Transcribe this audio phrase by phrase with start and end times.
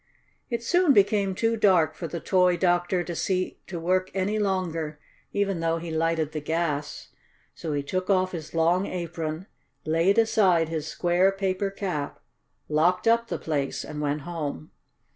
[0.49, 4.99] It soon became too dark for the toy doctor to see to work any longer,
[5.31, 7.09] even though he lighted the gas.
[7.53, 9.45] So he took off his long apron,
[9.85, 12.19] laid aside his square, paper cap,
[12.67, 14.71] locked up the place and went home.